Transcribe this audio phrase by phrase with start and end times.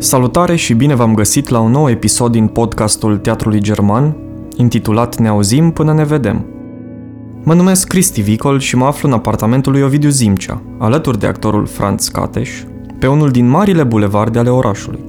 [0.00, 4.16] Salutare și bine v-am găsit la un nou episod din podcastul Teatrului German,
[4.56, 6.46] intitulat Ne auzim până ne vedem.
[7.42, 11.66] Mă numesc Cristi Vicol și mă aflu în apartamentul lui Ovidiu Zimcea, alături de actorul
[11.66, 12.50] Franz Cateș,
[12.98, 15.04] pe unul din marile bulevarde ale orașului.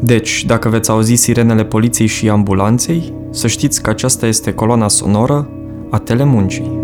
[0.00, 5.48] Deci, dacă veți auzi sirenele poliției și ambulanței, să știți că aceasta este coloana sonoră
[5.90, 6.79] a telemuncii.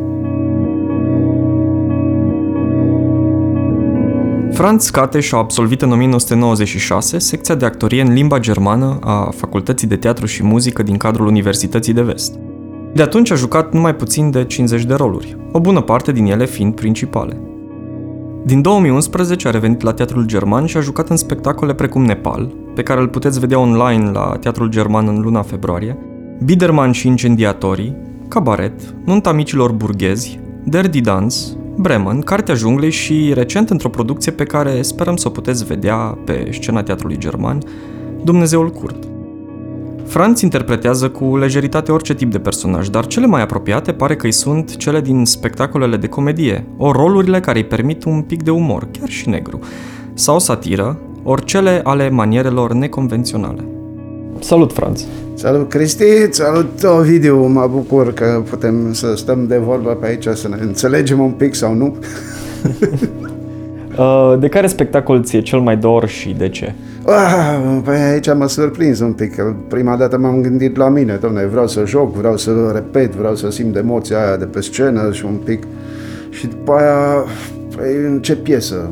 [4.56, 9.96] Franz Cateș a absolvit în 1996 secția de actorie în limba germană a Facultății de
[9.96, 12.34] Teatru și Muzică din cadrul Universității de Vest.
[12.94, 16.46] De atunci a jucat numai puțin de 50 de roluri, o bună parte din ele
[16.46, 17.40] fiind principale.
[18.44, 22.82] Din 2011 a revenit la Teatrul German și a jucat în spectacole precum Nepal, pe
[22.82, 25.98] care îl puteți vedea online la Teatrul German în luna februarie,
[26.44, 27.96] Biderman și Incendiatorii,
[28.28, 31.36] Cabaret, Nunta micilor burghezi, Dirty Dance,
[31.78, 36.48] Bremen, Cartea Junglei și recent într-o producție pe care sperăm să o puteți vedea pe
[36.52, 37.62] scena teatrului german,
[38.24, 39.04] Dumnezeul Curt.
[40.04, 44.32] Franz interpretează cu lejeritate orice tip de personaj, dar cele mai apropiate pare că îi
[44.32, 48.88] sunt cele din spectacolele de comedie, ori rolurile care îi permit un pic de umor,
[48.98, 49.60] chiar și negru,
[50.14, 53.75] sau satiră, ori cele ale manierelor neconvenționale.
[54.40, 55.06] Salut, Franz!
[55.34, 56.04] Salut, Cristi!
[56.30, 57.46] Salut, Ovidiu!
[57.46, 61.54] Mă bucur că putem să stăm de vorbă pe aici, să ne înțelegem un pic
[61.54, 61.96] sau nu.
[63.98, 66.74] Uh, de care spectacol ți-e cel mai dor și de ce?
[67.06, 69.34] Ah, păi aici m-a surprins un pic.
[69.68, 73.50] Prima dată m-am gândit la mine, domne, vreau să joc, vreau să repet, vreau să
[73.50, 75.62] simt emoția aia de pe scenă și un pic.
[76.30, 77.24] Și după aia,
[77.76, 78.90] păi, ce piesă?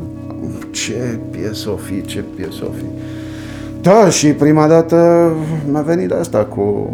[0.71, 2.83] Ce piesă o fi, ce piesă o fi.
[3.85, 5.31] Da, și prima dată
[5.71, 6.93] m-a venit asta cu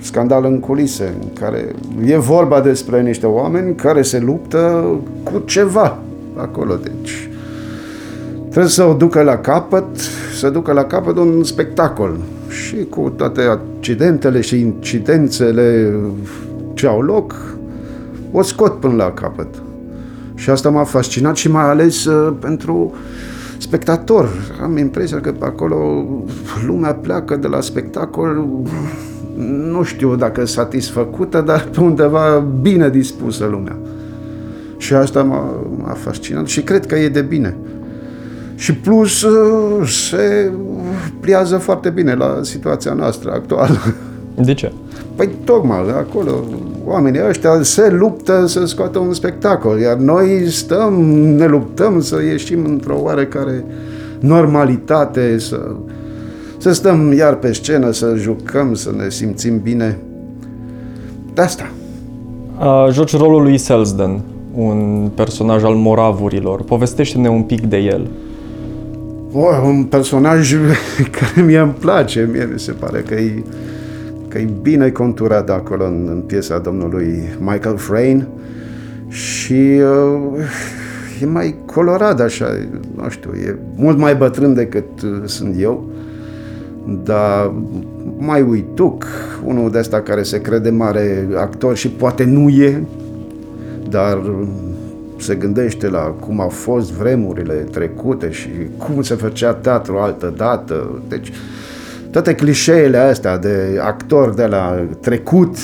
[0.00, 1.74] scandal în culise, în care
[2.04, 4.84] e vorba despre niște oameni care se luptă
[5.22, 5.98] cu ceva
[6.36, 6.74] acolo.
[6.74, 7.28] Deci
[8.48, 9.84] trebuie să o ducă la capăt,
[10.38, 12.16] să ducă la capăt un spectacol.
[12.48, 15.94] Și cu toate accidentele și incidențele
[16.74, 17.56] ce au loc,
[18.32, 19.62] o scot până la capăt.
[20.34, 22.94] Și asta m-a fascinat și mai ales uh, pentru
[23.60, 24.28] spectator.
[24.62, 26.04] Am impresia că pe acolo
[26.66, 28.46] lumea pleacă de la spectacol
[29.70, 33.76] nu știu dacă satisfăcută, dar pe undeva bine dispusă lumea.
[34.76, 35.44] Și asta m-a,
[35.76, 37.56] m-a fascinat și cred că e de bine.
[38.54, 39.26] Și plus
[39.86, 40.50] se
[41.20, 43.78] pliază foarte bine la situația noastră actuală.
[44.34, 44.72] De ce?
[45.16, 46.44] Păi tocmai acolo
[46.84, 52.64] oamenii ăștia se luptă să scoată un spectacol, iar noi stăm, ne luptăm să ieșim
[52.64, 53.64] într-o oarecare
[54.20, 55.70] normalitate, să,
[56.58, 59.98] să stăm iar pe scenă, să jucăm, să ne simțim bine.
[61.34, 61.70] De asta.
[62.58, 64.20] Uh, joci rolul lui Selsden,
[64.54, 66.62] un personaj al moravurilor.
[66.62, 68.06] Povestește-ne un pic de el.
[69.32, 70.54] O, un personaj
[71.18, 73.42] care mie îmi place, mie mi se pare că e
[74.30, 78.26] că e bine conturat acolo în, în piesa domnului Michael Frayn
[79.08, 79.80] și
[80.32, 82.46] uh, e mai colorat așa,
[82.96, 85.90] nu știu, e mult mai bătrân decât uh, sunt eu,
[87.04, 87.52] dar
[88.18, 89.06] mai uituc,
[89.44, 92.82] unul de ăsta care se crede mare actor și poate nu e,
[93.88, 94.20] dar
[95.16, 101.02] se gândește la cum au fost vremurile trecute și cum se făcea teatru altă dată.
[101.08, 101.34] Deci, uh,
[102.10, 105.56] toate clișeele astea de actor de la trecut,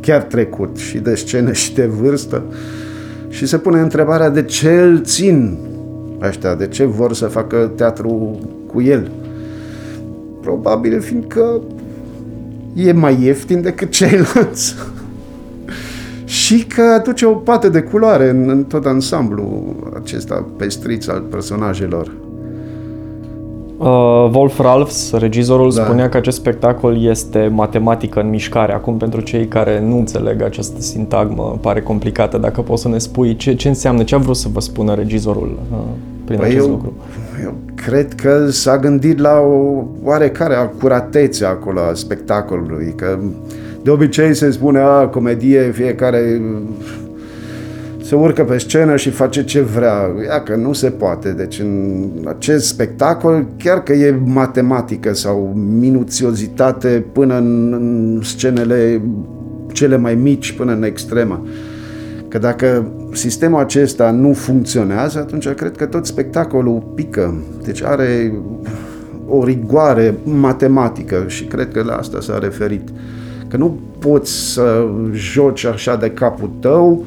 [0.00, 2.42] chiar trecut, și de scenă și de vârstă,
[3.28, 5.58] și se pune întrebarea de ce îl țin
[6.20, 9.10] ăștia, de ce vor să facă teatru cu el.
[10.40, 11.60] Probabil fiindcă
[12.74, 14.74] e mai ieftin decât ceilalți
[16.24, 22.12] și că aduce o pată de culoare în, în tot ansamblu acesta pestriț al personajelor.
[23.78, 25.84] Uh, Wolf Ralphs, regizorul, da.
[25.84, 28.72] spunea că acest spectacol este matematică în mișcare.
[28.72, 32.38] Acum, pentru cei care nu înțeleg această sintagmă, pare complicată.
[32.38, 35.58] Dacă poți să ne spui ce, ce înseamnă, ce a vrut să vă spună regizorul
[35.72, 35.78] uh,
[36.24, 36.92] prin păi acest eu, lucru?
[37.42, 43.18] Eu cred că s-a gândit la o oarecare acuratețe acolo a spectacolului, că
[43.82, 46.40] de obicei se spune, a, comedie, fiecare
[48.06, 50.14] se urcă pe scenă și face ce vrea.
[50.24, 51.32] Ia că nu se poate.
[51.32, 59.02] Deci în acest spectacol, chiar că e matematică sau minuțiozitate până în, în scenele
[59.72, 61.46] cele mai mici, până în extremă.
[62.28, 67.34] Că dacă sistemul acesta nu funcționează, atunci cred că tot spectacolul pică.
[67.64, 68.32] Deci are
[69.28, 72.88] o rigoare matematică și cred că la asta s-a referit.
[73.48, 77.04] Că nu poți să joci așa de capul tău,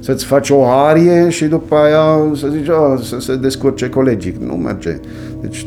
[0.00, 4.34] să-ți faci o arie și după aia să zici, oh, să se descurce colegii.
[4.46, 5.00] Nu merge.
[5.40, 5.66] Deci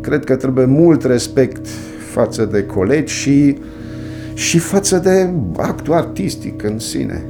[0.00, 1.66] cred că trebuie mult respect
[2.12, 3.56] față de colegi și,
[4.34, 7.24] și față de actul artistic în sine.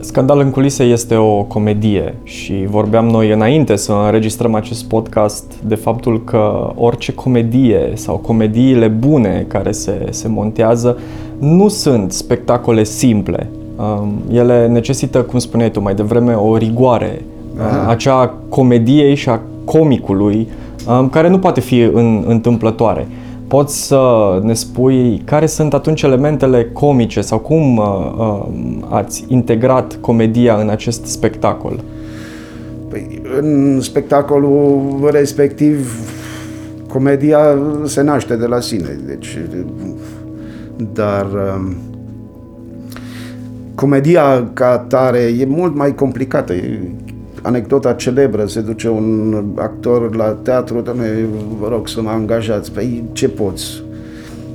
[0.00, 5.74] Scandal în culise este o comedie și vorbeam noi înainte să înregistrăm acest podcast de
[5.74, 10.98] faptul că orice comedie sau comediile bune care se, se montează
[11.38, 13.50] nu sunt spectacole simple.
[13.76, 17.22] Um, ele necesită, cum spuneai tu mai devreme, o rigoare,
[17.58, 17.90] Aha.
[17.90, 20.48] acea comediei și a comicului
[20.88, 23.06] um, care nu poate fi în, întâmplătoare.
[23.48, 24.00] Poți să
[24.42, 27.84] ne spui care sunt atunci elementele comice sau cum uh,
[28.18, 28.46] uh,
[28.88, 31.80] ați integrat comedia în acest spectacol?
[32.88, 35.98] Păi, în spectacolul respectiv,
[36.88, 37.38] comedia
[37.84, 38.98] se naște de la sine.
[39.06, 39.38] Deci,
[40.92, 41.72] dar uh,
[43.76, 46.52] comedia ca tare e mult mai complicată.
[46.52, 46.80] E
[47.42, 51.08] anecdota celebră, se duce un actor la teatru, doamne,
[51.60, 52.72] vă rog să mă angajați.
[52.72, 53.84] Păi ce poți?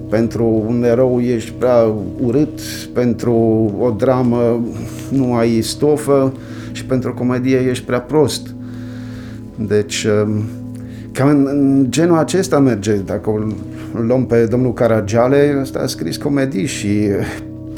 [0.09, 1.93] Pentru un erou ești prea
[2.25, 2.59] urât,
[2.93, 3.33] pentru
[3.79, 4.65] o dramă
[5.09, 6.33] nu ai stofă
[6.71, 8.55] și pentru o comedie ești prea prost.
[9.55, 10.41] Deci, um,
[11.11, 12.95] cam în genul acesta merge.
[12.95, 13.55] Dacă îl
[14.07, 17.09] luăm pe domnul Caragiale, ăsta a scris comedii și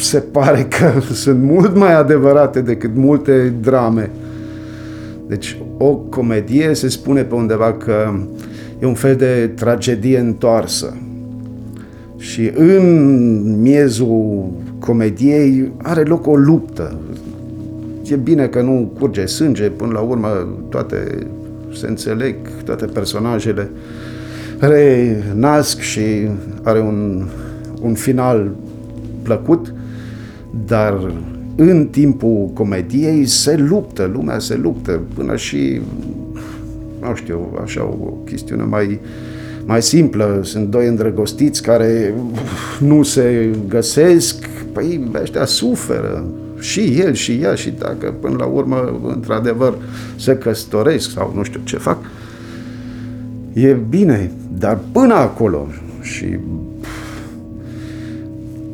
[0.04, 4.10] se pare că sunt mult mai adevărate decât multe drame.
[5.28, 8.14] Deci o comedie se spune pe undeva că
[8.82, 10.98] e un fel de tragedie întoarsă.
[12.18, 16.98] Și în miezul comediei are loc o luptă.
[18.12, 20.28] E bine că nu curge sânge, până la urmă
[20.70, 21.28] toate
[21.74, 22.36] se înțeleg,
[22.66, 23.70] toate personajele
[24.60, 26.28] renasc și
[26.64, 27.28] are un,
[27.82, 28.52] un final
[29.22, 29.74] plăcut,
[30.68, 31.14] dar
[31.56, 35.82] în timpul comediei se luptă, lumea se luptă, până și,
[37.00, 39.00] nu știu, așa o chestiune mai,
[39.66, 40.40] mai simplă.
[40.44, 42.14] Sunt doi îndrăgostiți care
[42.80, 46.26] nu se găsesc, păi ăștia suferă,
[46.60, 49.78] și el și ea și dacă până la urmă într-adevăr
[50.16, 51.98] se căsătoresc sau nu știu ce fac,
[53.54, 55.68] e bine, dar până acolo
[56.02, 56.26] și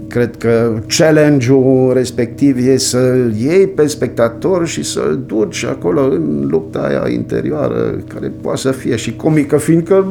[0.09, 6.79] Cred că challenge-ul respectiv e să-l iei pe spectator și să-l duci acolo în lupta
[6.79, 10.07] aia interioară, care poate să fie și comică, fiindcă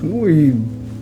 [0.00, 0.54] nu e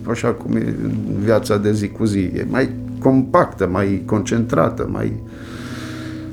[0.03, 0.91] așa cum e în
[1.23, 2.69] viața de zi cu zi, e mai
[2.99, 5.13] compactă, mai concentrată, mai,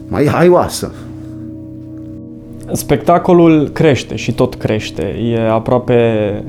[0.08, 0.92] mai haioasă.
[2.72, 5.02] Spectacolul crește și tot crește.
[5.32, 5.94] E aproape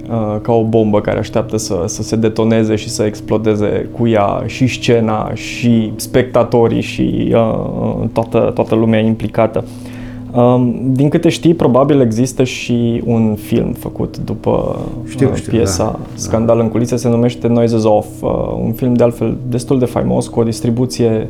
[0.09, 4.43] uh, ca o bombă care așteaptă să, să se detoneze și să explodeze cu ea
[4.45, 9.63] și scena, și spectatorii, și uh, toată, toată lumea implicată.
[10.35, 15.83] Um, din câte știi, probabil există și un film făcut după știu, uh, știu, piesa
[15.83, 16.63] da, Scandal da.
[16.63, 18.29] în culise, se numește Noises Off, uh,
[18.63, 21.27] un film de altfel destul de faimos, cu o distribuție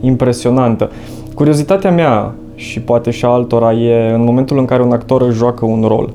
[0.00, 0.90] impresionantă.
[1.34, 5.64] Curiozitatea mea și poate și altora e în momentul în care un actor își joacă
[5.64, 6.12] un rol.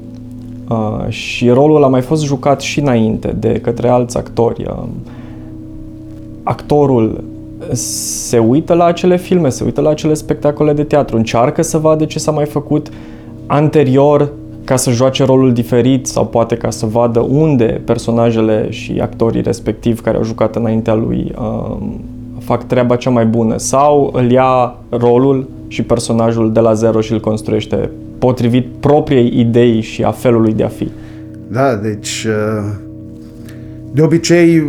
[0.69, 4.65] Uh, și rolul a mai fost jucat și înainte de către alți actori.
[4.68, 4.83] Uh,
[6.44, 7.24] actorul
[7.71, 12.06] se uită la acele filme, se uită la acele spectacole de teatru, încearcă să vadă
[12.06, 12.90] ce s-a mai făcut
[13.45, 14.31] anterior
[14.64, 20.02] ca să joace rolul diferit sau poate ca să vadă unde personajele și actorii respectivi
[20.02, 21.78] care au jucat înaintea lui uh,
[22.49, 27.11] fac treaba cea mai bună sau îl ia rolul și personajul de la zero și
[27.11, 27.89] îl construiește
[28.19, 30.91] potrivit propriei idei și a felului de a fi.
[31.47, 32.71] Da, deci uh,
[33.91, 34.63] de obicei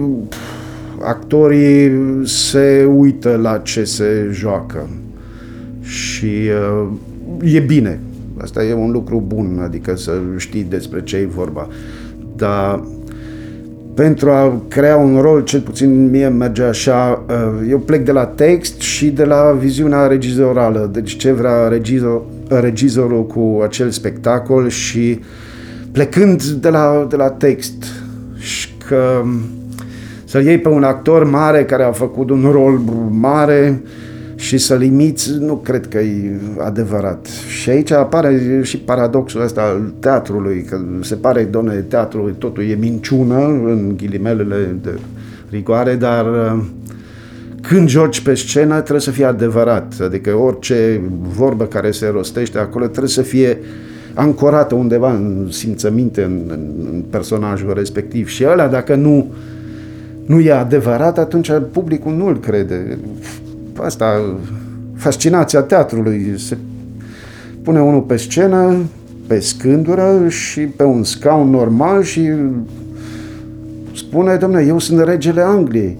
[1.02, 1.90] actorii
[2.24, 4.88] se uită la ce se joacă
[5.80, 6.50] și
[6.82, 8.00] uh, e bine.
[8.36, 11.68] Asta e un lucru bun, adică să știi despre ce e vorba.
[12.36, 12.82] Dar
[13.94, 18.26] pentru a crea un rol, cel puțin mie merge așa, uh, eu plec de la
[18.26, 25.20] text și de la viziunea regizorală, deci ce vrea regizor, regizorul cu acel spectacol și
[25.92, 27.84] plecând de la, de la text.
[28.38, 29.22] Și că
[30.24, 32.80] să-l iei pe un actor mare care a făcut un rol
[33.10, 33.82] mare,
[34.40, 37.26] și să limiți, nu cred că e adevărat.
[37.26, 42.74] Și aici apare și paradoxul ăsta al teatrului, că se pare, doamne, teatrul totul e
[42.74, 44.98] minciună, în ghilimelele de
[45.50, 46.62] rigoare, dar uh,
[47.60, 52.86] când joci pe scenă trebuie să fie adevărat, adică orice vorbă care se rostește acolo
[52.86, 53.58] trebuie să fie
[54.14, 58.28] ancorată undeva în simțăminte, în, în, în personajul respectiv.
[58.28, 59.32] Și ăla dacă nu
[60.26, 62.98] nu e adevărat, atunci publicul nu-l crede
[63.84, 64.36] asta,
[64.96, 66.34] fascinația teatrului.
[66.38, 66.56] Se
[67.62, 68.76] pune unul pe scenă,
[69.26, 72.30] pe scândură și pe un scaun normal și
[73.96, 75.96] spune, domnule, eu sunt regele Angliei.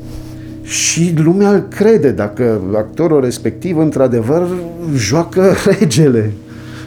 [0.63, 4.49] Și lumea îl crede dacă actorul respectiv într-adevăr
[4.95, 6.33] joacă regele.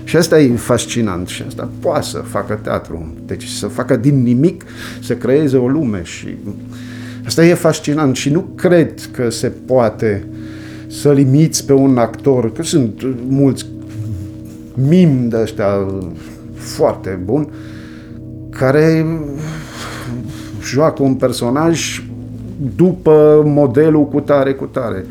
[0.04, 3.14] Și asta e fascinant și asta poate să facă teatru.
[3.26, 4.66] Deci să facă din nimic,
[5.02, 6.28] să creeze o lume și
[7.26, 10.24] asta e fascinant și nu cred că se poate
[10.94, 13.66] să limiți pe un actor, că sunt mulți
[14.74, 15.88] mim de ăștia
[16.56, 17.48] foarte bun,
[18.50, 19.06] care
[20.64, 22.04] joacă un personaj
[22.76, 25.06] după modelul cu tare, cu tare.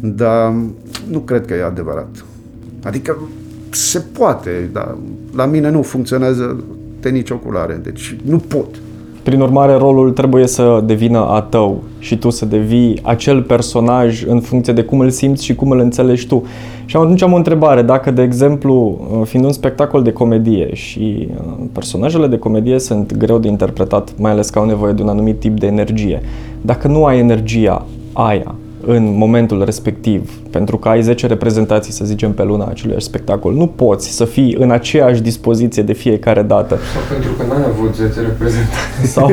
[0.00, 0.54] Dar
[1.10, 2.24] nu cred că e adevărat.
[2.82, 3.18] Adică
[3.70, 4.96] se poate, dar
[5.34, 6.64] la mine nu funcționează
[7.00, 8.68] de nici oculare, deci nu pot.
[9.22, 14.40] Prin urmare, rolul trebuie să devină a tău și tu să devii acel personaj în
[14.40, 16.42] funcție de cum îl simți și cum îl înțelegi tu.
[16.84, 21.64] Și atunci am o întrebare, dacă, de exemplu, fiind un spectacol de comedie și uh,
[21.72, 25.38] personajele de comedie sunt greu de interpretat, mai ales că au nevoie de un anumit
[25.38, 26.22] tip de energie,
[26.60, 28.54] dacă nu ai energia aia
[28.86, 33.66] în momentul respectiv, pentru că ai 10 reprezentații, să zicem, pe luna acelui spectacol, nu
[33.66, 36.78] poți să fii în aceeași dispoziție de fiecare dată.
[36.94, 39.06] Sau pentru că n-ai avut 10 reprezentații.
[39.06, 39.30] Sau,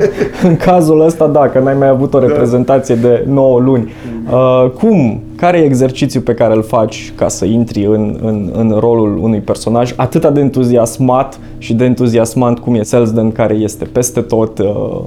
[0.48, 2.26] în cazul ăsta, da, că n-ai mai avut o da.
[2.26, 3.92] reprezentație de 9 luni.
[4.30, 5.22] Uh, cum?
[5.36, 9.40] Care e exercițiul pe care îl faci ca să intri în, în, în rolul unui
[9.40, 15.00] personaj atât de entuziasmat și de entuziasmant cum e Selsden, care este peste tot uh,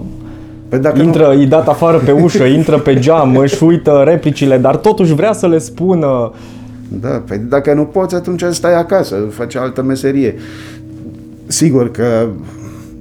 [0.74, 1.42] Păi dacă intră, nu...
[1.42, 5.48] e dat afară pe ușă, intră pe geam, își uită replicile, dar totuși vrea să
[5.48, 6.32] le spună.
[7.02, 10.36] Da, păi dacă nu poți, atunci stai acasă, faci altă meserie.
[11.48, 12.28] Sigur că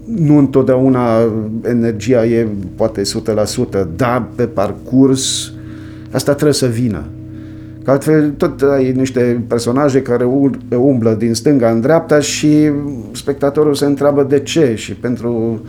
[0.05, 1.05] nu întotdeauna
[1.63, 5.53] energia e poate 100%, dar pe parcurs
[6.11, 7.03] asta trebuie să vină.
[7.85, 10.29] Că altfel tot ai niște personaje care
[10.77, 12.71] umblă din stânga în dreapta și
[13.13, 15.61] spectatorul se întreabă de ce și pentru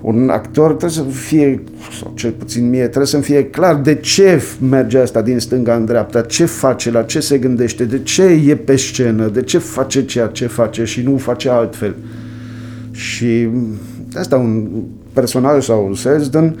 [0.00, 1.62] un actor trebuie să fie,
[2.00, 5.84] sau cel puțin mie, trebuie să-mi fie clar de ce merge asta din stânga în
[5.84, 10.04] dreapta, ce face, la ce se gândește, de ce e pe scenă, de ce face
[10.04, 11.94] ceea ce face și nu face altfel.
[12.90, 13.48] Și
[14.14, 14.68] asta un
[15.12, 16.58] personaj sau Sesden,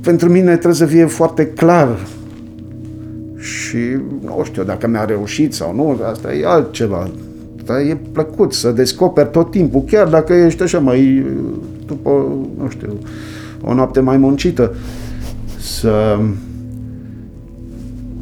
[0.00, 1.98] pentru mine trebuie să fie foarte clar
[3.38, 3.78] și
[4.24, 7.10] nu știu dacă mi-a reușit sau nu, asta e altceva.
[7.64, 11.24] Dar e plăcut să descoperi tot timpul, chiar dacă ești așa mai
[11.86, 12.10] după,
[12.58, 12.98] nu știu,
[13.60, 14.74] o noapte mai muncită,
[15.58, 16.18] să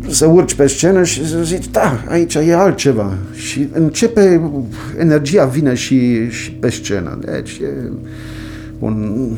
[0.09, 3.13] să urci pe scenă și să zici, da, aici e altceva.
[3.35, 4.41] Și începe,
[4.99, 7.19] energia vine și, și pe scenă.
[7.25, 7.91] Deci e
[8.79, 9.29] un,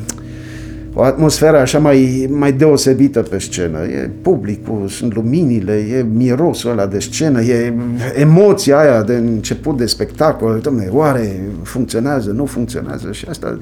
[0.95, 3.79] o atmosferă așa mai, mai deosebită pe scenă.
[3.83, 7.75] E publicul, sunt luminile, e mirosul ăla de scenă, e
[8.15, 10.61] emoția aia de început de spectacol.
[10.61, 13.13] Dom'le, oare funcționează, nu funcționează?
[13.13, 13.59] Și asta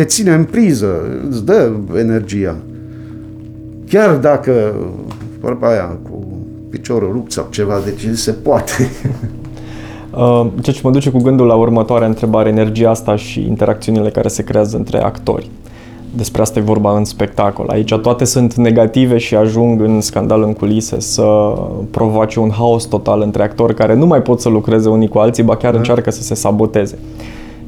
[0.00, 2.56] te ține în priză, îți dă energia.
[3.88, 4.74] Chiar dacă,
[5.40, 6.24] vorba aia, cu
[6.70, 8.72] piciorul rupt sau ceva, deci se poate.
[10.14, 14.28] Uh, ceea ce mă duce cu gândul la următoarea întrebare, energia asta și interacțiunile care
[14.28, 15.50] se creează între actori.
[16.16, 17.68] Despre asta e vorba în spectacol.
[17.68, 21.54] Aici toate sunt negative și ajung în scandal în culise să
[21.90, 25.42] provoace un haos total între actori care nu mai pot să lucreze unii cu alții,
[25.42, 25.78] ba chiar da.
[25.78, 26.98] încearcă să se saboteze.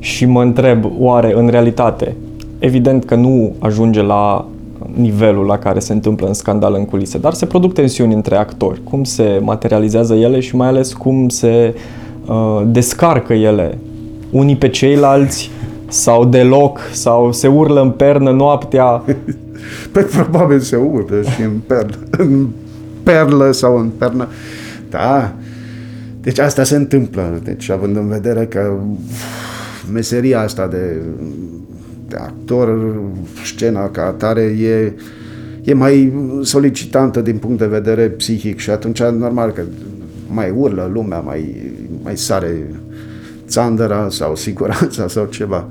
[0.03, 2.17] Și mă întreb, oare în realitate,
[2.59, 4.49] evident că nu ajunge la
[4.95, 8.81] nivelul la care se întâmplă în scandal în culise, dar se produc tensiuni între actori,
[8.85, 11.75] cum se materializează ele și mai ales cum se
[12.27, 13.79] uh, descarcă ele
[14.31, 15.51] unii pe ceilalți
[15.89, 18.87] sau deloc, sau se urlă în pernă noaptea.
[19.93, 22.47] Păi probabil se urlă și în perlă, în
[23.03, 24.29] perlă sau în pernă.
[24.91, 25.33] Da,
[26.21, 27.41] deci asta se întâmplă.
[27.45, 28.73] Deci având în vedere că
[29.93, 30.97] meseria asta de,
[32.09, 32.95] de actor,
[33.45, 34.93] scena ca atare e,
[35.65, 39.63] e mai solicitantă din punct de vedere psihic și atunci normal că
[40.27, 41.73] mai urlă lumea, mai,
[42.03, 42.71] mai sare
[43.47, 45.69] țandăra sau siguranța sau ceva.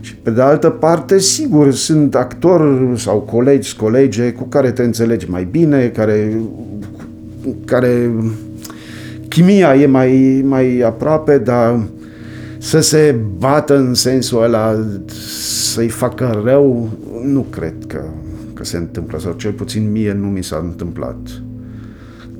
[0.00, 5.30] Și pe de altă parte, sigur, sunt actori sau colegi, colege cu care te înțelegi
[5.30, 6.40] mai bine, care,
[7.64, 8.10] care
[9.28, 11.80] chimia e mai, mai aproape, dar
[12.58, 14.86] să se bată în sensul ăla,
[15.72, 16.88] să-i facă rău,
[17.24, 18.04] nu cred că,
[18.54, 21.16] că se întâmplă, sau cel puțin mie nu mi s-a întâmplat.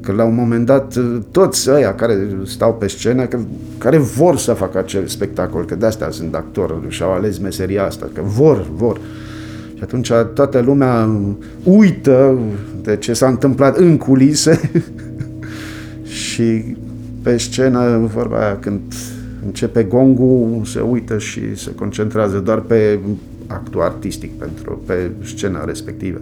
[0.01, 0.95] Că la un moment dat
[1.31, 3.39] toți ăia care stau pe scenă, că,
[3.79, 8.11] care vor să facă acel spectacol, că de-astea sunt actori și au ales meseria asta,
[8.13, 9.01] că vor, vor.
[9.75, 11.21] Și atunci toată lumea
[11.65, 12.39] uită
[12.83, 14.71] de ce s-a întâmplat în culise
[16.03, 16.77] și
[17.23, 18.81] pe scenă, vorba aia, când
[19.49, 22.99] începe gongul, se uită și se concentrează doar pe
[23.47, 26.21] actul artistic pentru, pe scena respectivă.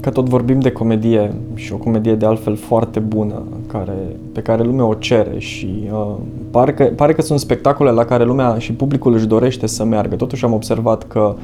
[0.00, 4.62] Că tot vorbim de comedie și o comedie de altfel foarte bună care, pe care
[4.62, 6.14] lumea o cere și uh,
[6.50, 10.16] pare, că, pare că sunt spectacole la care lumea și publicul își dorește să meargă.
[10.16, 11.34] Totuși am observat că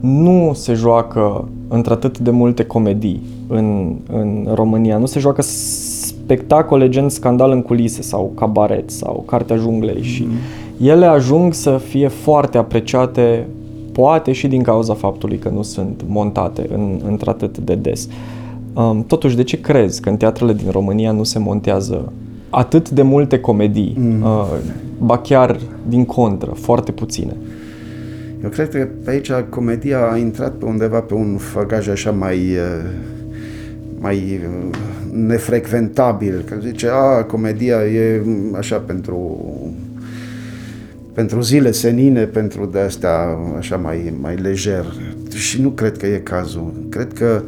[0.00, 4.98] nu se joacă într-atât de multe comedii în, în România.
[4.98, 5.42] Nu se joacă
[6.24, 10.02] spectacole gen Scandal în culise sau Cabaret sau Cartea junglei mm-hmm.
[10.02, 10.26] și
[10.80, 13.46] ele ajung să fie foarte apreciate
[13.92, 18.08] poate și din cauza faptului că nu sunt montate în, într-atât de des.
[18.74, 22.12] Um, totuși, de ce crezi că în teatrele din România nu se montează
[22.50, 24.22] atât de multe comedii, mm.
[24.22, 24.46] uh,
[24.98, 27.36] ba chiar din contră, foarte puține?
[28.42, 32.36] Eu cred că pe aici comedia a intrat pe undeva pe un făgaj așa mai,
[32.36, 32.84] uh,
[34.02, 34.76] mai uh,
[35.12, 36.44] nefrecventabil.
[36.48, 38.22] Că zice, a, comedia e
[38.56, 39.46] așa pentru
[41.12, 44.84] pentru zile senine, pentru de astea așa mai, mai lejer.
[45.34, 46.72] Și nu cred că e cazul.
[46.88, 47.42] Cred că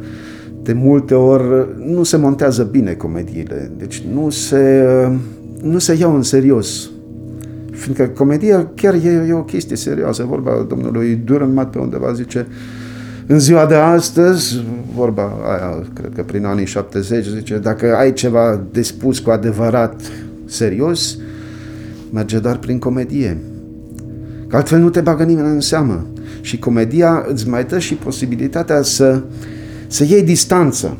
[0.61, 3.71] de multe ori nu se montează bine comediile.
[3.77, 4.85] Deci nu se,
[5.61, 6.89] nu se iau în serios.
[7.71, 10.23] Fiindcă comedia chiar e, e o chestie serioasă.
[10.23, 12.47] Vorba domnului Durenmat pe undeva zice
[13.27, 14.63] în ziua de astăzi,
[14.95, 20.01] vorba aia, cred că prin anii 70, zice, dacă ai ceva de spus cu adevărat
[20.45, 21.17] serios,
[22.11, 23.37] merge doar prin comedie.
[24.47, 26.05] Că altfel nu te bagă nimeni în seamă.
[26.41, 29.21] Și comedia îți mai dă și posibilitatea să,
[29.87, 30.97] să iei distanță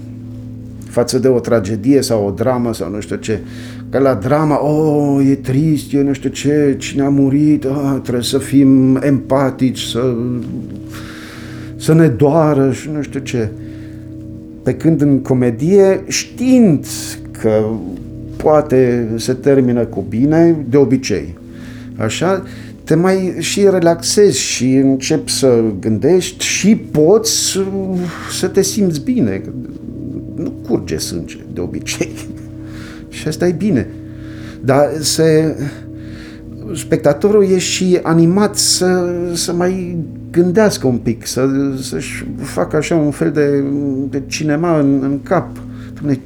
[0.95, 3.39] față de o tragedie sau o dramă sau nu știu ce.
[3.89, 8.23] Că la drama, oh, e trist, e nu știu ce, cine a murit, oh, trebuie
[8.23, 10.15] să fim empatici, să,
[11.77, 13.49] să ne doară și nu știu ce.
[14.63, 16.85] Pe când în comedie, știind
[17.31, 17.65] că
[18.35, 21.37] poate se termină cu bine, de obicei.
[21.95, 22.43] Așa,
[22.83, 27.57] te mai și relaxezi și începi să gândești și poți
[28.31, 29.41] să te simți bine.
[30.35, 32.11] Nu curge sânge de obicei.
[33.09, 33.87] și asta e bine.
[34.61, 35.55] Dar se,
[36.73, 39.97] spectatorul e și animat să, să mai
[40.31, 41.47] gândească un pic, să,
[41.81, 43.63] să-și facă așa un fel de,
[44.09, 45.47] de cinema în, în cap.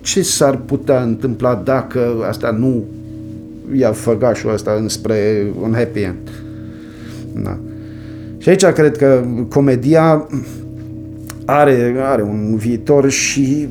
[0.01, 1.99] Ce s-ar putea întâmpla dacă
[2.29, 2.83] asta nu
[3.75, 6.29] ia făgașul ăsta înspre un happy end?
[7.43, 7.57] Da.
[8.37, 10.27] Și aici cred că comedia
[11.45, 13.67] are, are un viitor și,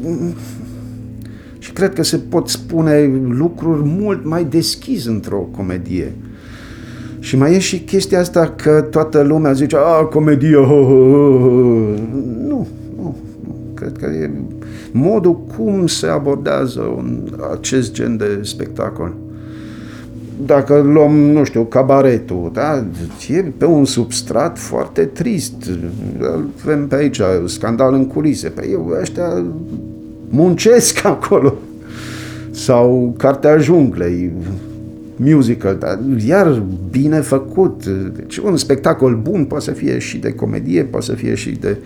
[1.58, 6.12] și cred că se pot spune lucruri mult mai deschis într-o comedie.
[7.28, 11.48] Și mai e și chestia asta că toată lumea zice, a, comedie, ho, ho, ho.
[12.46, 13.56] Nu, nu, nu.
[13.74, 14.30] Cred că e
[14.92, 19.14] modul cum se abordează un, acest gen de spectacol
[20.44, 22.84] dacă luăm, nu știu, cabaretul, da?
[23.28, 25.54] e pe un substrat foarte trist.
[26.62, 28.48] Avem pe aici scandal în culise.
[28.48, 29.44] Păi eu, ăștia
[30.28, 31.54] muncesc acolo.
[32.50, 34.32] Sau Cartea Junglei,
[35.18, 37.86] musical, dar iar bine făcut.
[38.16, 41.76] Deci un spectacol bun poate să fie și de comedie, poate să fie și de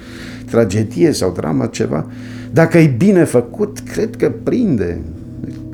[0.50, 2.06] tragedie sau dramă, ceva.
[2.50, 4.98] Dacă e bine făcut, cred că prinde.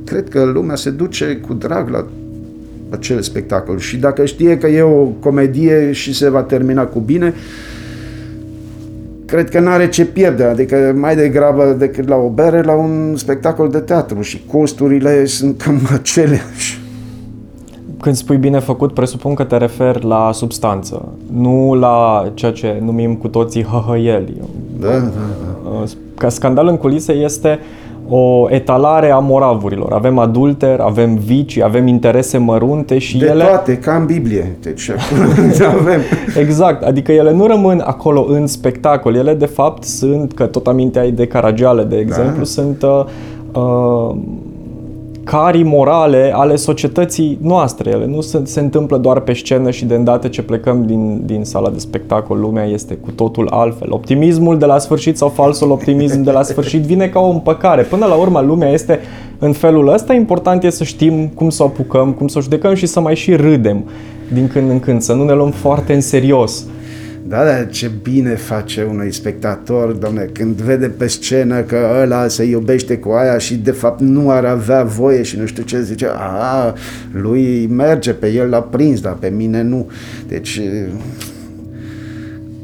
[0.04, 2.06] Cred că lumea se duce cu drag la
[2.90, 3.78] acel spectacol.
[3.78, 7.34] Și dacă știe că e o comedie și se va termina cu bine,
[9.26, 13.70] cred că n-are ce pierde, adică mai degrabă decât la o bere, la un spectacol
[13.70, 16.87] de teatru și costurile sunt cam aceleași.
[18.00, 23.14] Când spui bine făcut, presupun că te referi la substanță, nu la ceea ce numim
[23.14, 24.40] cu toții hăhăieli.
[24.80, 24.98] Da, da,
[25.64, 25.84] da.
[26.16, 27.58] Ca scandal în culise este
[28.08, 29.92] o etalare a moravurilor.
[29.92, 33.44] Avem adulter, avem vicii, avem interese mărunte și de ele...
[33.44, 34.56] toate, ca în Biblie.
[34.62, 34.90] Deci
[35.80, 36.00] avem.
[36.38, 41.10] exact, adică ele nu rămân acolo în spectacol, ele de fapt sunt, că tot aminteai
[41.10, 42.44] de Caragiale, de exemplu, da.
[42.44, 43.04] sunt uh,
[43.52, 44.16] uh,
[45.30, 47.90] carii morale ale societății noastre.
[47.90, 51.44] Ele nu se, se întâmplă doar pe scenă și de îndată ce plecăm din, din
[51.44, 53.92] sala de spectacol, lumea este cu totul altfel.
[53.92, 57.82] Optimismul de la sfârșit sau falsul optimism de la sfârșit vine ca o împăcare.
[57.82, 59.00] Până la urmă, lumea este
[59.38, 60.14] în felul ăsta.
[60.14, 63.16] Important e să știm cum să o apucăm, cum să o judecăm și să mai
[63.16, 63.84] și râdem
[64.32, 66.66] din când în când, să nu ne luăm foarte în serios.
[67.28, 72.44] Da, dar ce bine face unui spectator, domne, când vede pe scenă că ăla se
[72.44, 76.08] iubește cu aia și de fapt nu ar avea voie și nu știu ce, zice,
[76.12, 76.74] a,
[77.12, 79.90] lui merge, pe el l-a prins, dar pe mine nu.
[80.28, 80.60] Deci,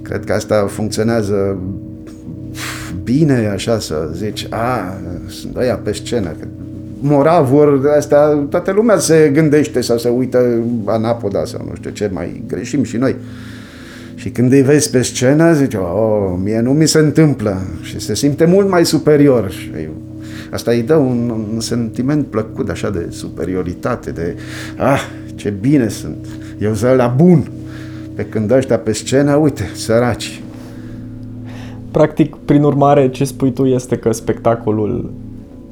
[0.02, 1.58] cred că asta funcționează
[3.02, 6.34] bine așa să zici, a, sunt ăia pe scenă,
[7.00, 12.42] moravuri, astea, toată lumea se gândește sau se uită anapoda sau nu știu ce, mai
[12.46, 13.16] greșim și noi.
[14.24, 17.56] Și când îi vezi pe scenă, zici, oh, mie nu mi se întâmplă.
[17.82, 19.50] Și se simte mult mai superior.
[19.50, 19.70] Și
[20.50, 24.36] asta îi dă un, un sentiment plăcut așa de superioritate, de,
[24.76, 25.00] ah,
[25.34, 26.26] ce bine sunt,
[26.58, 27.50] eu sunt la bun.
[28.14, 30.42] Pe când ăștia pe scenă, uite, săraci.
[31.90, 35.10] Practic, prin urmare, ce spui tu este că spectacolul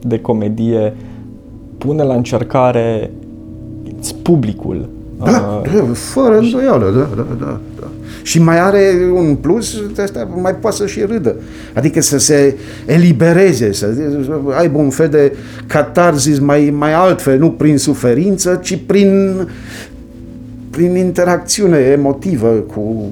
[0.00, 0.94] de comedie
[1.78, 3.10] pune la încercare
[4.22, 4.88] publicul.
[5.24, 7.60] Da, uh, fără îndoială, da, da, da, da.
[8.22, 11.36] Și mai are un plus, asta mai poate să și râdă.
[11.74, 12.56] Adică să se
[12.86, 13.94] elibereze, să
[14.58, 15.32] aibă un fel de
[15.66, 19.48] catarzis mai, mai altfel, nu prin suferință, ci prin,
[20.70, 23.10] prin interacțiune emotivă cu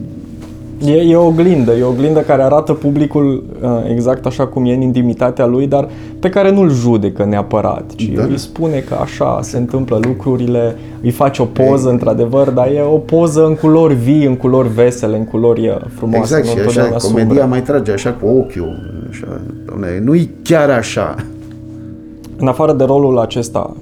[0.86, 4.74] E, e o oglindă, e o oglindă care arată publicul uh, exact așa cum e
[4.74, 5.88] în intimitatea lui, dar
[6.18, 8.22] pe care nu-l judecă neapărat, ci da.
[8.22, 11.92] îi spune că așa se întâmplă lucrurile, îi face o poză Ei.
[11.92, 16.36] într-adevăr, dar e o poză în culori vii, în culori vesele, în culori frumoase.
[16.38, 17.44] Exact, și așa, comedia sumbre.
[17.44, 19.40] mai trage așa cu ochiul, așa,
[20.02, 21.14] nu e chiar așa.
[22.36, 23.76] În afară de rolul acesta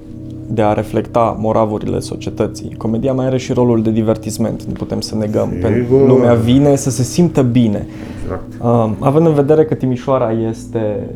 [0.51, 2.75] de a reflecta moravurile societății.
[2.77, 5.53] Comedia mai are și rolul de divertisment, nu putem să negăm.
[5.61, 7.87] Pentru lumea vine să se simtă bine.
[8.23, 8.43] Exact.
[8.63, 11.09] Uh, având în vedere că Timișoara este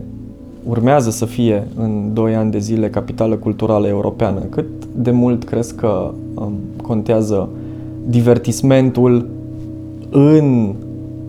[0.68, 4.66] urmează să fie în 2 ani de zile capitală culturală europeană, cât
[4.97, 7.49] de mult crezi că um, contează
[8.07, 9.27] divertismentul
[10.11, 10.75] în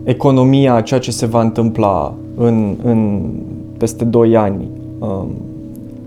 [0.03, 3.29] economia a ceea ce se va întâmpla în, în
[3.77, 4.67] peste 2 ani?
[4.99, 5.31] Um,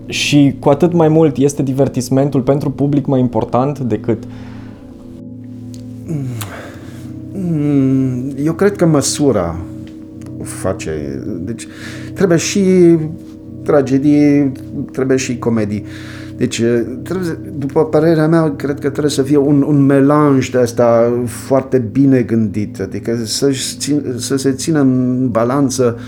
[0.07, 4.23] și cu atât mai mult este divertismentul pentru public mai important decât
[7.33, 9.57] mm, eu cred că măsura
[10.43, 11.23] face.
[11.45, 11.67] Deci
[12.15, 12.97] trebuie și
[13.63, 14.53] tragedii,
[14.93, 15.85] trebuie și comedii.
[16.37, 16.63] Deci,
[17.03, 21.79] trebuie, după părerea mea, cred că trebuie să fie un, un melanj de asta foarte
[21.79, 23.51] bine gândit, adică să,
[24.17, 25.99] să se țină în balanță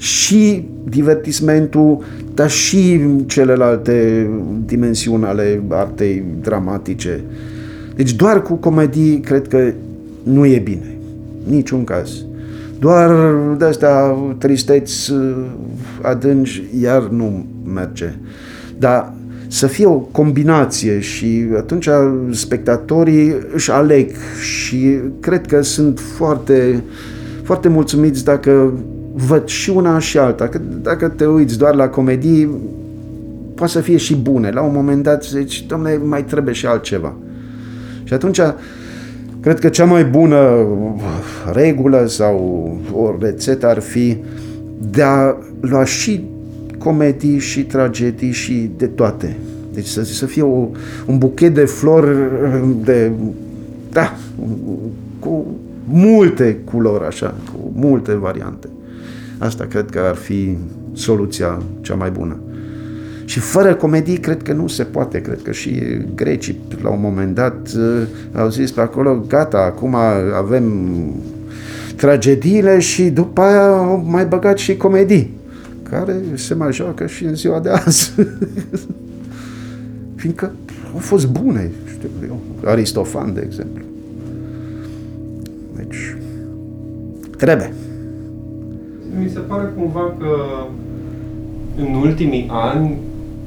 [0.00, 4.28] și divertismentul, dar și celelalte
[4.66, 7.20] dimensiuni ale artei dramatice.
[7.94, 9.72] Deci doar cu comedii cred că
[10.22, 10.96] nu e bine.
[11.48, 12.10] Niciun caz.
[12.78, 15.12] Doar de astea tristeți
[16.02, 18.12] adânci, iar nu merge.
[18.78, 19.12] Dar
[19.48, 21.88] să fie o combinație și atunci
[22.30, 24.10] spectatorii își aleg
[24.42, 26.82] și cred că sunt foarte,
[27.42, 28.72] foarte mulțumiți dacă
[29.12, 30.48] văd și una și alta.
[30.48, 32.48] Că dacă te uiți doar la comedii,
[33.54, 34.50] poate să fie și bune.
[34.50, 37.14] La un moment dat zici, domne, mai trebuie și altceva.
[38.04, 38.40] Și atunci,
[39.40, 40.66] cred că cea mai bună
[41.52, 44.16] regulă sau o rețetă ar fi
[44.90, 46.24] de a lua și
[46.78, 49.36] comedii și tragedii și de toate.
[49.72, 50.68] Deci să, să fie o,
[51.06, 52.16] un buchet de flori
[52.84, 53.12] de,
[53.92, 54.16] da,
[55.18, 55.46] cu
[55.84, 58.68] multe culori așa, cu multe variante.
[59.40, 60.56] Asta cred că ar fi
[60.92, 62.36] soluția cea mai bună.
[63.24, 65.20] Și fără comedii cred că nu se poate.
[65.20, 65.82] Cred că și
[66.14, 69.94] grecii la un moment dat uh, au zis pe acolo, gata, acum
[70.34, 70.94] avem
[71.96, 75.34] tragediile și după aia au mai băgat și comedii
[75.82, 78.12] care se mai joacă și în ziua de azi.
[80.20, 80.52] Fiindcă
[80.92, 83.84] au fost bune, știu eu, Aristofan, de exemplu.
[85.76, 86.16] Deci,
[87.36, 87.72] trebuie
[89.18, 90.32] mi se pare cumva că
[91.76, 92.96] în ultimii ani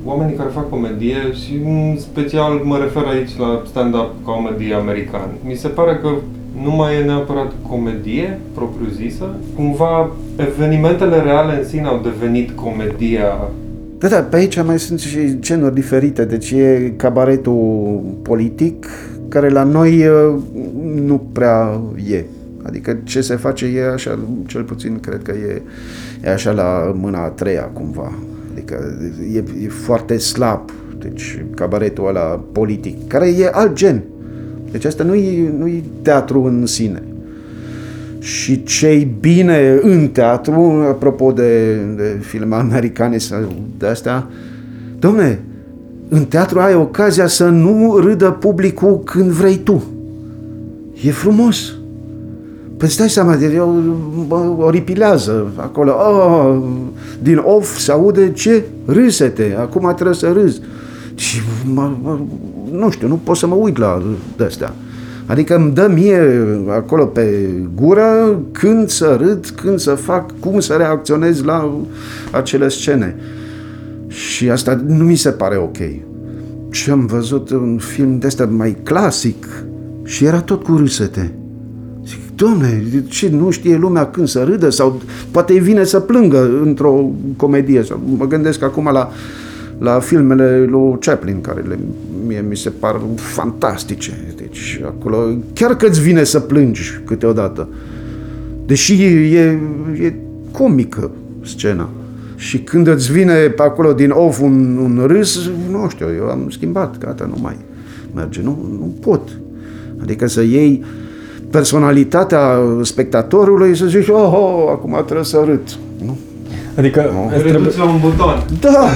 [0.06, 5.56] oamenii care fac comedie și în special mă refer aici la stand-up comedy american, mi
[5.56, 6.10] se pare că
[6.64, 13.50] nu mai e neapărat comedie propriu-zisă, cumva evenimentele reale în sine au devenit comedia
[14.04, 16.26] da, da, pe aici mai sunt și genuri diferite.
[16.26, 18.88] Deci e cabaretul politic,
[19.28, 20.42] care la noi uh,
[21.06, 22.24] nu prea e.
[22.64, 25.62] Adică ce se face e așa, cel puțin cred că e,
[26.24, 28.14] e așa la mâna a treia cumva.
[28.52, 28.98] Adică
[29.34, 30.72] e, e foarte slab.
[31.00, 34.04] Deci cabaretul ăla politic, care e alt gen.
[34.72, 37.04] Deci asta nu e, nu e teatru în sine.
[38.20, 44.28] Și ce bine în teatru, apropo de, de filme americane sau de astea,
[45.00, 45.40] domne,
[46.10, 49.84] în teatru ai ocazia să nu râdă publicul când vrei tu.
[51.04, 51.74] E frumos.
[52.84, 55.92] Păi stai seama, de eu oripilează acolo.
[55.92, 56.62] Oh,
[57.22, 58.64] din off se aude ce?
[58.86, 60.62] Râsete, acum trebuie să râzi.
[61.16, 61.42] Și
[61.74, 62.20] mă, mă,
[62.72, 64.02] nu știu, nu pot să mă uit la
[64.38, 64.74] de-astea.
[65.26, 66.22] Adică îmi dă mie
[66.70, 71.78] acolo pe gură când să râd, când să fac, cum să reacționez la
[72.32, 73.16] acele scene.
[74.08, 75.78] Și asta nu mi se pare ok.
[76.70, 79.48] Și am văzut un film de ăsta mai clasic
[80.04, 81.34] și era tot cu râsete.
[82.34, 86.60] Zic, Domne, ce nu știe lumea când să râdă sau poate îi vine să plângă
[86.64, 87.84] într-o comedie.
[87.84, 89.12] Sau mă gândesc acum la,
[89.78, 91.80] la filmele lui Chaplin, care le,
[92.28, 94.34] mie mi se par fantastice.
[94.36, 95.18] Deci acolo
[95.54, 97.68] chiar că îți vine să plângi câteodată.
[98.66, 99.60] Deși e,
[100.02, 100.14] e
[100.52, 101.90] comică scena.
[102.36, 106.50] Și când îți vine pe acolo din off un, un râs, nu știu, eu am
[106.50, 107.56] schimbat, gata, nu mai
[108.16, 109.30] merge, nu, nu pot.
[110.02, 110.84] Adică să iei
[111.54, 115.62] personalitatea spectatorului să zici, oh, oh acum trebuie să râd.
[116.06, 116.18] Nu?
[116.78, 117.38] Adică no.
[117.38, 117.72] trebuie...
[117.78, 118.44] la un buton.
[118.60, 118.90] Da!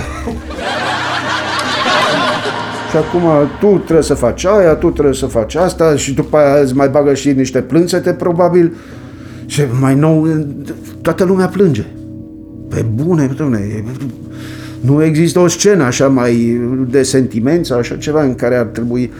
[2.89, 3.21] și acum
[3.59, 6.89] tu trebuie să faci aia, tu trebuie să faci asta și după aia îți mai
[6.89, 8.73] bagă și niște plânțete probabil
[9.45, 10.27] și mai nou
[11.01, 11.85] toată lumea plânge.
[12.69, 13.83] Pe bune, domne,
[14.79, 19.11] nu există o scenă așa mai de sentiment sau așa ceva în care ar trebui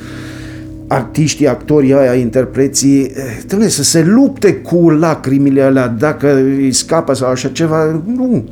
[0.87, 3.11] artiștii, actorii aia, interpreții,
[3.47, 8.01] domne, să se lupte cu lacrimile alea dacă îi scapă sau așa ceva.
[8.05, 8.43] Nu,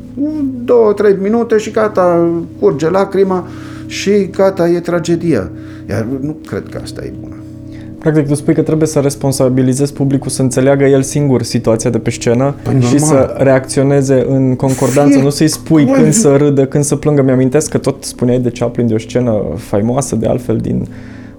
[0.64, 3.48] două, trei minute și gata, curge lacrima
[3.86, 5.50] și gata, e tragedia.
[5.90, 7.36] Iar nu cred că asta e bună.
[8.00, 12.10] Practic, tu spui că trebuie să responsabilizezi publicul să înțeleagă el singur situația de pe
[12.10, 13.00] scenă păi și normal.
[13.00, 15.24] să reacționeze în concordanță, Fie...
[15.24, 17.22] nu să-i spui când să râdă, când să plângă.
[17.22, 20.88] Mi-amintesc că tot spuneai de Chaplin de o scenă faimoasă, de altfel, din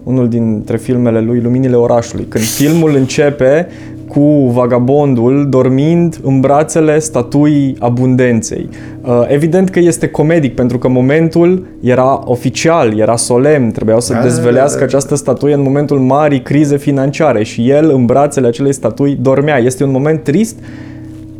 [0.07, 2.25] unul dintre filmele lui, Luminile orașului.
[2.29, 3.67] Când filmul începe
[4.09, 8.69] cu vagabondul dormind în brațele statuii abundenței.
[9.03, 14.21] Uh, evident că este comedic, pentru că momentul era oficial, era solemn, trebuiau să da,
[14.21, 14.97] dezvelească da, da, da.
[14.97, 19.59] această statuie în momentul marii crize financiare și el în brațele acelei statui dormea.
[19.59, 20.59] Este un moment trist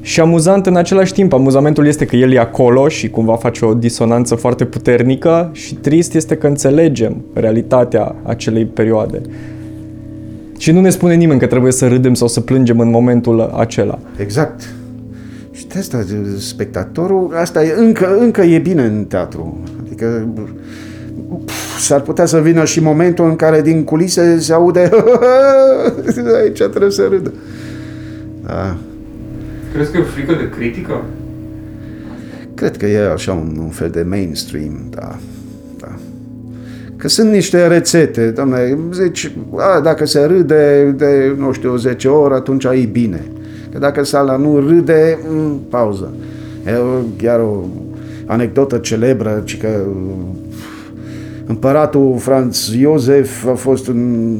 [0.07, 1.33] și amuzant în același timp.
[1.33, 6.15] Amuzamentul este că el e acolo și cumva face o disonanță foarte puternică și trist
[6.15, 9.21] este că înțelegem realitatea acelei perioade.
[10.59, 13.99] Și nu ne spune nimeni că trebuie să râdem sau să plângem în momentul acela.
[14.17, 14.61] Exact.
[15.53, 16.05] Și de asta,
[16.39, 19.59] spectatorul, asta e, încă, încă e bine în teatru.
[19.85, 20.29] Adică
[21.79, 24.91] s-ar putea să vină și momentul în care din culise se aude
[26.43, 27.33] aici trebuie să râdă.
[28.47, 28.77] Da.
[29.77, 31.05] Crezi că e frică de critică?
[32.55, 35.17] Cred că e așa un, un fel de mainstream, da.
[35.79, 35.89] da.
[36.97, 42.35] Că sunt niște rețete, doamne, zici, a, dacă se râde de, nu știu, 10 ore,
[42.35, 43.25] atunci e bine.
[43.73, 46.15] Că dacă sala nu râde, m- mm, pauză.
[46.67, 46.73] E
[47.17, 47.65] chiar o
[48.27, 49.69] anecdotă celebră, ci că
[51.47, 54.37] împăratul Franz Iosef a fost în,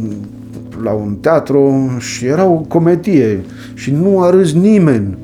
[0.83, 3.41] la un teatru și era o comedie
[3.75, 5.17] și nu a râs nimeni.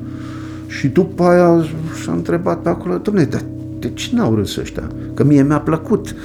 [0.77, 1.65] Și după aia
[2.03, 3.41] s-a întrebat pe acolo, domne, dar
[3.79, 4.83] de ce n-au râs ăștia?
[5.13, 6.15] Că mie mi-a plăcut.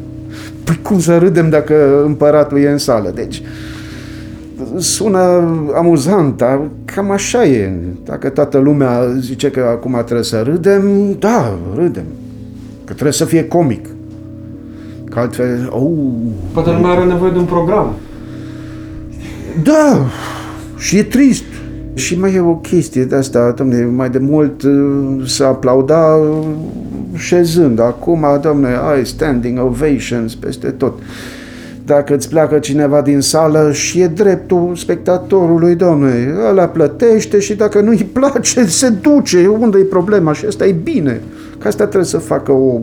[0.64, 3.10] păi cum să râdem dacă împăratul e în sală?
[3.14, 3.42] Deci,
[4.76, 5.18] sună
[5.74, 7.72] amuzant, dar cam așa e.
[8.04, 12.04] Dacă toată lumea zice că acum trebuie să râdem, da, râdem.
[12.84, 13.86] Că trebuie să fie comic.
[15.10, 15.90] Că altfel, oh,
[16.52, 17.94] Poate lumea are nevoie de un program.
[19.62, 20.06] Da,
[20.76, 21.44] și e trist.
[21.98, 24.72] Și mai e o chestie de asta, domne, mai de mult uh,
[25.26, 26.46] să aplauda uh,
[27.14, 27.80] șezând.
[27.80, 30.98] Acum, domne, ai standing ovations peste tot.
[31.84, 37.80] Dacă îți pleacă cineva din sală și e dreptul spectatorului, domne, ăla plătește și dacă
[37.80, 39.46] nu-i place, se duce.
[39.46, 40.32] Unde e problema?
[40.32, 41.20] Și asta e bine.
[41.58, 42.80] Că asta trebuie să facă o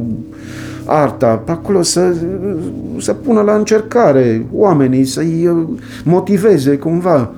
[0.85, 2.15] arta, pe acolo să,
[2.99, 5.67] să pună la încercare oamenii, să-i uh,
[6.03, 7.31] motiveze cumva.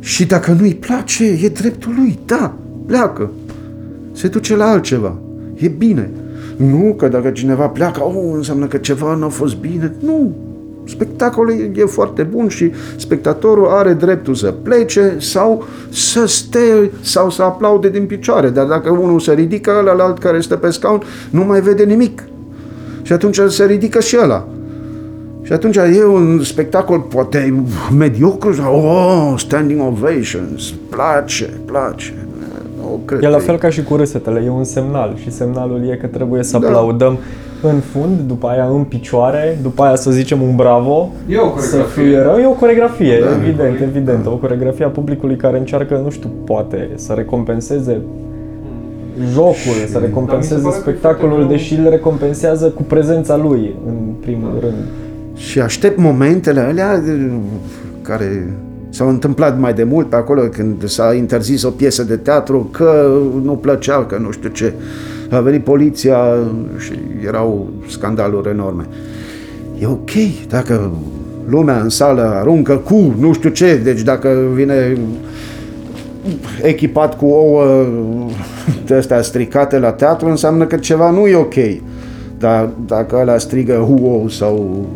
[0.00, 2.54] Și dacă nu-i place, e dreptul lui, da,
[2.86, 3.30] pleacă.
[4.12, 5.16] Se duce la altceva.
[5.54, 6.10] E bine.
[6.56, 9.94] Nu că dacă cineva pleacă, oh, înseamnă că ceva nu a fost bine.
[10.04, 10.36] Nu.
[10.84, 17.42] Spectacolul e foarte bun și spectatorul are dreptul să plece sau să stea sau să
[17.42, 18.50] aplaude din picioare.
[18.50, 22.22] Dar dacă unul se ridică, ăla alt care stă pe scaun nu mai vede nimic.
[23.02, 24.48] Și atunci se ridică și ăla.
[25.50, 27.64] Și atunci e un spectacol poate
[27.96, 32.14] mediocru sau oh, standing ovations, place, place.
[32.80, 35.96] Nu cred e la fel ca și cu râsetele, e un semnal și semnalul e
[35.96, 36.66] că trebuie să da.
[36.66, 37.18] aplaudăm
[37.62, 41.12] în fund, după aia în picioare, după aia să zicem un bravo.
[41.28, 41.78] E o coregrafie.
[41.78, 44.24] Să fie rău, e o coregrafie, da, evident, e evident.
[44.24, 44.30] Da.
[44.30, 48.00] O coregrafie a publicului care încearcă, nu știu, poate să recompenseze
[49.32, 54.84] jocul, să recompenseze spectacolul, deși îl recompensează cu prezența lui, în primul rând.
[55.48, 57.02] Și aștept momentele alea
[58.02, 58.56] care
[58.90, 63.18] s-au întâmplat mai de mult pe acolo când s-a interzis o piesă de teatru că
[63.42, 64.72] nu plăcea, că nu știu ce.
[65.30, 66.18] A venit poliția
[66.78, 66.92] și
[67.26, 68.86] erau scandaluri enorme.
[69.78, 70.10] E ok
[70.48, 70.90] dacă
[71.48, 74.96] lumea în sală aruncă cu nu știu ce, deci dacă vine
[76.62, 77.86] echipat cu ouă
[78.86, 81.54] de astea stricate la teatru, înseamnă că ceva nu e ok.
[82.38, 84.86] Dar dacă ăla strigă huo sau...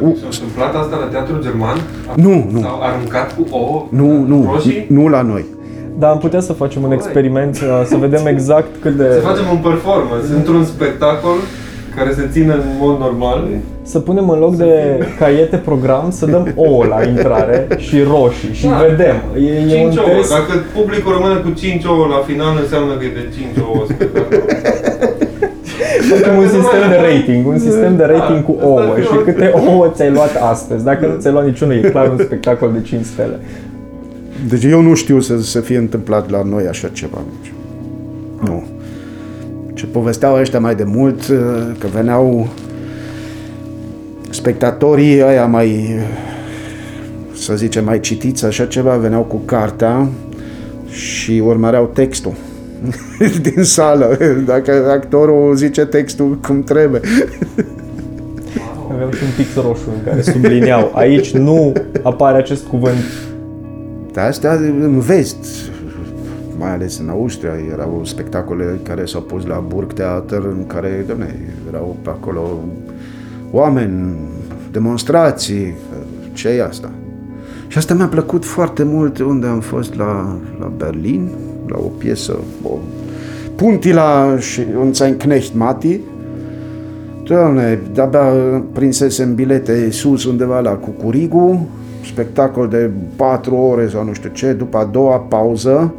[0.00, 1.76] S-a întâmplat asta la teatru german?
[2.14, 2.60] Nu, nu.
[2.60, 4.86] S-au aruncat cu ouă Nu, nu, roșii?
[4.88, 5.44] nu la noi.
[5.98, 9.08] Dar am putea să facem un experiment, uh, să vedem exact cât de...
[9.12, 11.36] Să facem un performance într-un spectacol
[11.96, 13.48] care se ține în mod normal.
[13.82, 14.72] Să punem în loc de
[15.18, 18.76] caiete program, să dăm ouă la intrare și roșii și Da.
[18.88, 19.16] vedem.
[19.36, 20.06] E, e un 5 ouă.
[20.16, 20.30] test.
[20.30, 24.42] Dacă publicul rămâne cu 5 ouă la final, înseamnă că e de 5 ouă spectacol.
[26.16, 29.12] Facem un sistem de rating, un sistem de rating cu Asta ouă ar fi și
[29.12, 29.24] ok.
[29.24, 30.84] câte ouă ți-ai luat astăzi.
[30.84, 33.40] Dacă nu ți-ai luat niciunul, e clar un spectacol de 5 stele.
[34.48, 37.18] Deci eu nu știu să se fie întâmplat la noi așa ceva.
[37.40, 37.52] Deci,
[38.40, 38.64] nu.
[39.74, 41.36] Ce povesteau ăștia mai de mult, uh,
[41.78, 42.48] că veneau
[44.30, 45.98] spectatorii ăia mai,
[47.32, 50.08] să zicem, mai citiți așa ceva, veneau cu cartea
[50.88, 52.32] și urmăreau textul
[53.52, 57.00] din sală, dacă actorul zice textul cum trebuie.
[58.92, 60.92] Aveam și un pix roșu în care subliniau.
[60.94, 62.98] Aici nu apare acest cuvânt.
[64.12, 65.46] Dar astea în vest,
[66.58, 71.34] mai ales în Austria, erau spectacole care s-au pus la Burgtheater, în care, domne,
[71.68, 72.58] erau pe acolo
[73.50, 74.16] oameni,
[74.70, 75.74] demonstrații,
[76.32, 76.90] ce e asta?
[77.68, 81.30] Și asta mi-a plăcut foarte mult unde am fost la, la Berlin,
[81.66, 82.78] la o piesă, o,
[83.54, 86.00] Puntila și un Knecht Mati,
[87.24, 88.24] Doamne, de-abia
[88.72, 91.68] prinsesem bilete sus undeva la Cucurigu,
[92.04, 95.94] spectacol de 4 ore sau nu știu ce, după a doua pauză,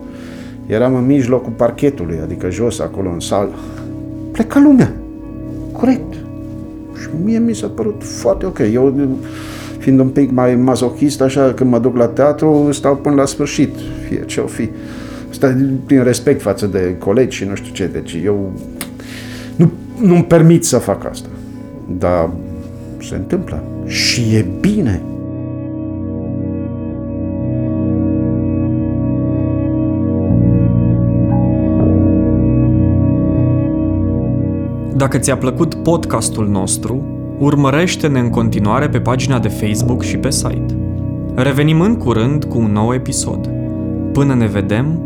[0.65, 3.51] eram în mijlocul parchetului, adică jos acolo în sală.
[4.31, 4.91] Pleca lumea.
[5.71, 6.13] Corect.
[7.01, 8.59] Și mie mi s-a părut foarte ok.
[8.73, 9.09] Eu,
[9.77, 13.75] fiind un pic mai masochist, așa, când mă duc la teatru, stau până la sfârșit,
[14.07, 14.69] fie ce o fi.
[15.33, 17.87] Asta prin respect față de colegi și nu știu ce.
[17.87, 18.51] Deci eu
[19.55, 21.27] nu, nu-mi permit să fac asta.
[21.97, 22.29] Dar
[23.01, 23.63] se întâmplă.
[23.85, 25.01] Și e bine.
[34.95, 37.03] Dacă ți-a plăcut podcastul nostru,
[37.39, 40.77] urmărește-ne în continuare pe pagina de Facebook și pe site.
[41.35, 43.49] Revenim în curând cu un nou episod.
[44.11, 45.01] Până ne vedem,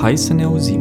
[0.00, 0.80] hai să ne auzim!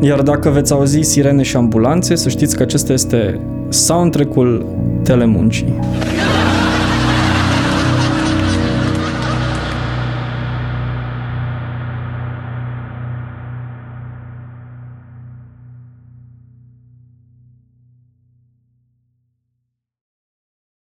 [0.00, 4.66] Iar dacă veți auzi sirene și ambulanțe, să știți că acesta este soundtrack-ul
[5.02, 5.74] telemuncii.